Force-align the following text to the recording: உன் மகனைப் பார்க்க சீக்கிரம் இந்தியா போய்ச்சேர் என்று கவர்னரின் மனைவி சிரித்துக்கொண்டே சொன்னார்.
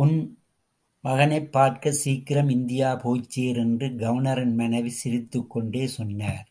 உன் 0.00 0.38
மகனைப் 1.04 1.52
பார்க்க 1.52 1.92
சீக்கிரம் 1.92 2.48
இந்தியா 2.48 2.92
போய்ச்சேர் 2.96 3.56
என்று 3.56 3.88
கவர்னரின் 3.88 4.54
மனைவி 4.54 4.90
சிரித்துக்கொண்டே 4.90 5.86
சொன்னார். 5.86 6.48